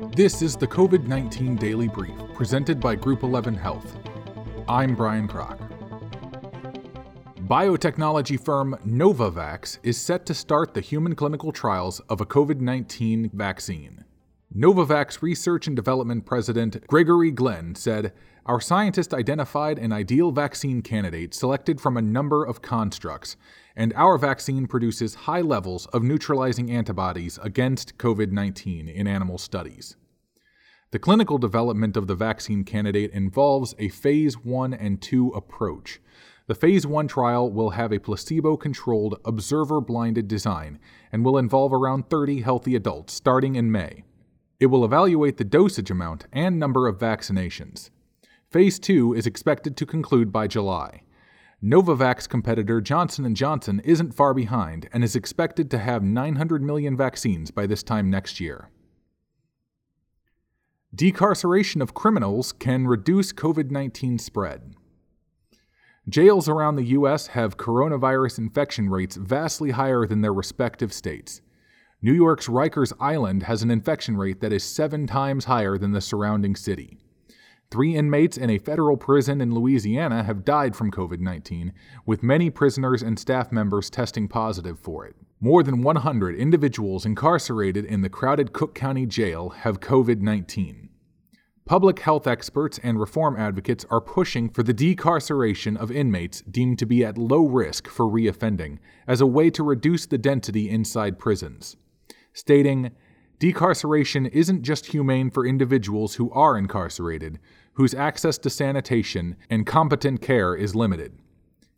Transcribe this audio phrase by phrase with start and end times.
[0.00, 3.96] This is the COVID 19 Daily Brief, presented by Group 11 Health.
[4.68, 5.58] I'm Brian Kroc.
[7.46, 13.30] Biotechnology firm Novavax is set to start the human clinical trials of a COVID 19
[13.34, 14.03] vaccine.
[14.56, 18.12] Novavax Research and Development President Gregory Glenn said,
[18.46, 23.36] Our scientists identified an ideal vaccine candidate selected from a number of constructs,
[23.74, 29.96] and our vaccine produces high levels of neutralizing antibodies against COVID 19 in animal studies.
[30.92, 36.00] The clinical development of the vaccine candidate involves a phase 1 and 2 approach.
[36.46, 40.78] The phase 1 trial will have a placebo controlled, observer blinded design
[41.10, 44.04] and will involve around 30 healthy adults starting in May.
[44.64, 47.90] It will evaluate the dosage amount and number of vaccinations.
[48.50, 51.02] Phase 2 is expected to conclude by July.
[51.62, 56.96] Novavax competitor Johnson & Johnson isn't far behind and is expected to have 900 million
[56.96, 58.70] vaccines by this time next year.
[60.96, 64.76] Decarceration of criminals can reduce COVID 19 spread.
[66.08, 67.26] Jails around the U.S.
[67.26, 71.42] have coronavirus infection rates vastly higher than their respective states.
[72.04, 76.02] New York's Rikers Island has an infection rate that is seven times higher than the
[76.02, 76.98] surrounding city.
[77.70, 81.72] Three inmates in a federal prison in Louisiana have died from COVID 19,
[82.04, 85.16] with many prisoners and staff members testing positive for it.
[85.40, 90.90] More than 100 individuals incarcerated in the crowded Cook County Jail have COVID 19.
[91.64, 96.84] Public health experts and reform advocates are pushing for the decarceration of inmates deemed to
[96.84, 101.78] be at low risk for reoffending as a way to reduce the density inside prisons
[102.34, 102.90] stating,
[103.40, 107.40] Decarceration isn't just humane for individuals who are incarcerated,
[107.74, 111.18] whose access to sanitation and competent care is limited.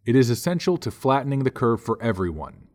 [0.05, 2.67] It is essential to flattening the curve for everyone.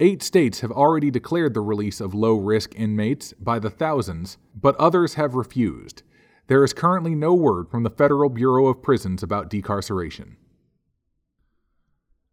[0.00, 4.74] Eight states have already declared the release of low risk inmates by the thousands, but
[4.76, 6.02] others have refused.
[6.46, 10.36] There is currently no word from the Federal Bureau of Prisons about decarceration.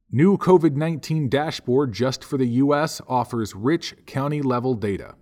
[0.10, 3.02] New COVID 19 dashboard just for the U.S.
[3.10, 5.16] offers rich county level data.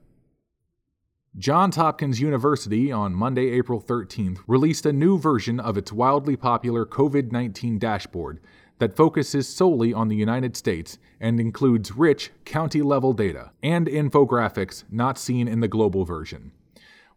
[1.35, 6.85] Johns Hopkins University on Monday, April 13th, released a new version of its wildly popular
[6.85, 8.39] COVID 19 dashboard
[8.77, 14.83] that focuses solely on the United States and includes rich county level data and infographics
[14.91, 16.51] not seen in the global version.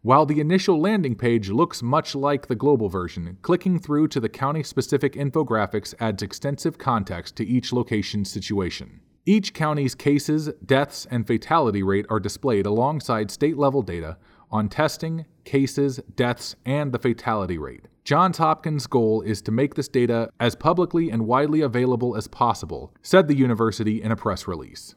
[0.01, 4.29] While the initial landing page looks much like the global version, clicking through to the
[4.29, 9.01] county specific infographics adds extensive context to each location's situation.
[9.25, 14.17] Each county's cases, deaths, and fatality rate are displayed alongside state level data
[14.49, 17.89] on testing, cases, deaths, and the fatality rate.
[18.05, 22.93] Johns Hopkins' goal is to make this data as publicly and widely available as possible,
[23.01, 24.95] said the university in a press release.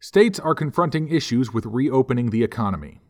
[0.00, 3.02] States are confronting issues with reopening the economy.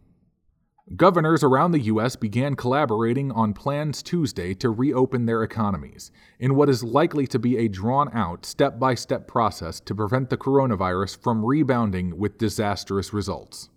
[0.94, 2.14] Governors around the U.S.
[2.14, 7.56] began collaborating on plans Tuesday to reopen their economies, in what is likely to be
[7.56, 13.12] a drawn out, step by step process to prevent the coronavirus from rebounding with disastrous
[13.12, 13.68] results.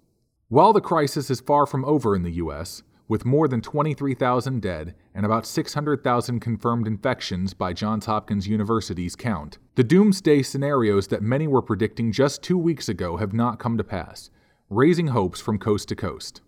[0.49, 4.93] While the crisis is far from over in the U.S., with more than 23,000 dead
[5.15, 11.47] and about 600,000 confirmed infections by Johns Hopkins University's count, the doomsday scenarios that many
[11.47, 14.29] were predicting just two weeks ago have not come to pass,
[14.69, 16.41] raising hopes from coast to coast.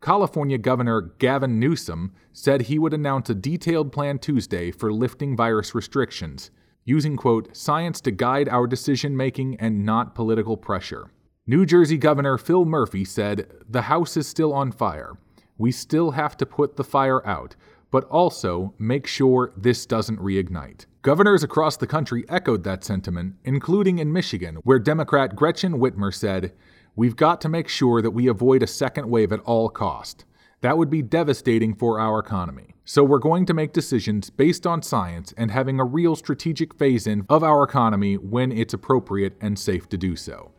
[0.00, 5.74] California Governor Gavin Newsom said he would announce a detailed plan Tuesday for lifting virus
[5.74, 6.50] restrictions,
[6.86, 11.10] using, quote, science to guide our decision making and not political pressure.
[11.46, 15.18] New Jersey Governor Phil Murphy said, The House is still on fire.
[15.58, 17.54] We still have to put the fire out,
[17.90, 20.86] but also make sure this doesn't reignite.
[21.02, 26.52] Governors across the country echoed that sentiment, including in Michigan, where Democrat Gretchen Whitmer said,
[26.96, 30.24] We've got to make sure that we avoid a second wave at all cost.
[30.60, 32.74] That would be devastating for our economy.
[32.84, 37.06] So we're going to make decisions based on science and having a real strategic phase
[37.06, 40.50] in of our economy when it's appropriate and safe to do so.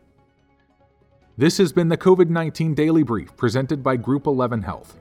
[1.36, 4.98] This has been the COVID 19 Daily Brief presented by Group 11 Health.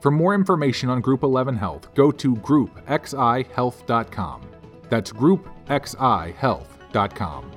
[0.00, 4.42] For more information on Group 11 Health, go to groupxihealth.com.
[4.90, 7.50] That's groupxihealth.com.